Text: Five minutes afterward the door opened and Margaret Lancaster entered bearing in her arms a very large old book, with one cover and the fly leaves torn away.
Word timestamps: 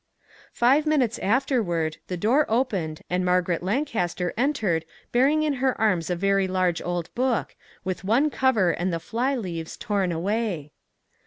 Five 0.51 0.87
minutes 0.87 1.19
afterward 1.19 1.97
the 2.07 2.17
door 2.17 2.47
opened 2.49 3.03
and 3.07 3.23
Margaret 3.23 3.61
Lancaster 3.61 4.33
entered 4.35 4.83
bearing 5.11 5.43
in 5.43 5.53
her 5.61 5.79
arms 5.79 6.09
a 6.09 6.15
very 6.15 6.47
large 6.47 6.81
old 6.81 7.13
book, 7.13 7.55
with 7.83 8.03
one 8.03 8.31
cover 8.31 8.71
and 8.71 8.91
the 8.91 8.99
fly 8.99 9.35
leaves 9.35 9.77
torn 9.77 10.11
away. 10.11 10.71